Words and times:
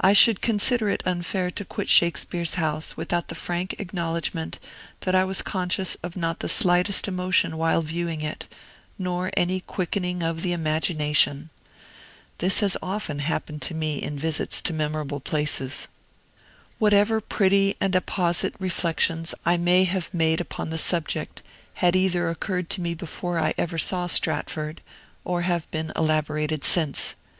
I 0.00 0.12
should 0.12 0.40
consider 0.40 0.88
it 0.88 1.02
unfair 1.04 1.50
to 1.50 1.64
quit 1.64 1.88
Shakespeare's 1.88 2.54
house 2.54 2.96
without 2.96 3.26
the 3.26 3.34
frank 3.34 3.74
acknowledgment 3.80 4.60
that 5.00 5.16
I 5.16 5.24
was 5.24 5.42
conscious 5.42 5.96
of 6.04 6.16
not 6.16 6.38
the 6.38 6.48
slightest 6.48 7.08
emotion 7.08 7.56
while 7.56 7.82
viewing 7.82 8.20
it, 8.22 8.46
nor 8.96 9.32
any 9.36 9.58
quickening 9.58 10.22
of 10.22 10.42
the 10.42 10.52
imagination. 10.52 11.50
This 12.38 12.60
has 12.60 12.76
often 12.80 13.18
happened 13.18 13.60
to 13.62 13.74
me 13.74 14.00
in 14.00 14.14
my 14.14 14.20
visits 14.20 14.62
to 14.62 14.72
memorable 14.72 15.18
places. 15.18 15.88
Whatever 16.78 17.20
pretty 17.20 17.76
and 17.80 17.96
apposite 17.96 18.54
reflections 18.60 19.34
I 19.44 19.56
may 19.56 19.82
have 19.82 20.14
made 20.14 20.40
upon 20.40 20.70
the 20.70 20.78
subject 20.78 21.42
had 21.82 21.96
either 21.96 22.28
occurred 22.30 22.70
to 22.70 22.80
me 22.80 22.94
before 22.94 23.40
I 23.40 23.52
ever 23.58 23.78
saw 23.78 24.06
Stratford, 24.06 24.80
or 25.24 25.42
have 25.42 25.68
been 25.72 25.90
elaborated 25.96 26.62
since. 26.62 27.16